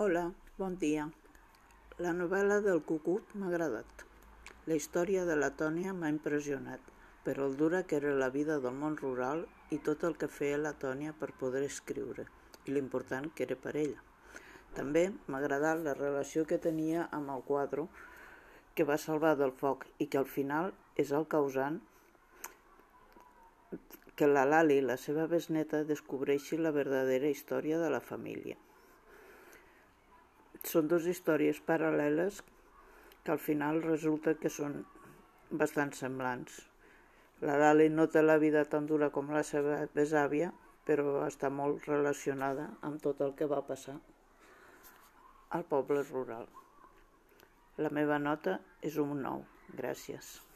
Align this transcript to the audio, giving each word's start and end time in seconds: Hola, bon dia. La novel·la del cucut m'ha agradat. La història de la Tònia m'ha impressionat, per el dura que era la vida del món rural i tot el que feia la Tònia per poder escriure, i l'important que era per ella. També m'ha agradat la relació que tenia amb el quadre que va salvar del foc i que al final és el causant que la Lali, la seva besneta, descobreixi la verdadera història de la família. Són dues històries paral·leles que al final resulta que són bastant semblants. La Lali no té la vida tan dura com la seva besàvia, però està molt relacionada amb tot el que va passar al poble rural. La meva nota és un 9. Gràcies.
Hola, 0.00 0.28
bon 0.56 0.76
dia. 0.78 1.04
La 2.04 2.12
novel·la 2.16 2.60
del 2.62 2.78
cucut 2.88 3.32
m'ha 3.34 3.48
agradat. 3.48 4.02
La 4.70 4.76
història 4.78 5.24
de 5.26 5.34
la 5.34 5.48
Tònia 5.62 5.90
m'ha 6.00 6.10
impressionat, 6.12 6.84
per 7.24 7.32
el 7.46 7.56
dura 7.62 7.80
que 7.82 7.96
era 7.98 8.12
la 8.20 8.28
vida 8.36 8.60
del 8.62 8.76
món 8.82 8.94
rural 9.00 9.42
i 9.74 9.78
tot 9.88 10.04
el 10.06 10.14
que 10.20 10.28
feia 10.34 10.60
la 10.60 10.72
Tònia 10.84 11.14
per 11.22 11.32
poder 11.40 11.64
escriure, 11.66 12.28
i 12.68 12.76
l'important 12.76 13.26
que 13.34 13.42
era 13.48 13.56
per 13.64 13.72
ella. 13.80 13.98
També 14.76 15.02
m'ha 15.10 15.40
agradat 15.40 15.82
la 15.88 15.96
relació 15.98 16.46
que 16.52 16.60
tenia 16.68 17.08
amb 17.18 17.34
el 17.34 17.42
quadre 17.50 17.88
que 18.78 18.86
va 18.92 19.00
salvar 19.06 19.34
del 19.42 19.56
foc 19.64 19.88
i 19.98 20.06
que 20.06 20.22
al 20.22 20.30
final 20.36 20.70
és 20.94 21.10
el 21.10 21.26
causant 21.26 21.82
que 24.14 24.30
la 24.30 24.46
Lali, 24.46 24.78
la 24.94 25.00
seva 25.08 25.26
besneta, 25.26 25.82
descobreixi 25.92 26.62
la 26.62 26.76
verdadera 26.80 27.34
història 27.34 27.82
de 27.82 27.90
la 27.98 28.04
família. 28.14 28.62
Són 30.68 30.88
dues 30.92 31.06
històries 31.08 31.60
paral·leles 31.68 32.42
que 33.24 33.32
al 33.34 33.40
final 33.44 33.82
resulta 33.84 34.34
que 34.40 34.50
són 34.52 34.82
bastant 35.62 35.94
semblants. 35.96 36.58
La 37.48 37.56
Lali 37.62 37.86
no 37.88 38.08
té 38.12 38.22
la 38.24 38.36
vida 38.42 38.64
tan 38.74 38.88
dura 38.90 39.08
com 39.14 39.30
la 39.32 39.44
seva 39.50 39.78
besàvia, 39.94 40.50
però 40.88 41.22
està 41.26 41.50
molt 41.52 41.86
relacionada 41.88 42.66
amb 42.88 43.00
tot 43.04 43.22
el 43.24 43.34
que 43.38 43.48
va 43.52 43.62
passar 43.70 43.96
al 45.56 45.64
poble 45.72 46.02
rural. 46.10 46.48
La 47.78 47.94
meva 48.00 48.18
nota 48.18 48.58
és 48.82 48.98
un 49.04 49.16
9. 49.22 49.46
Gràcies. 49.80 50.47